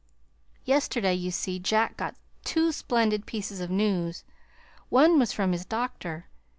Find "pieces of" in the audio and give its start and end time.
3.27-3.69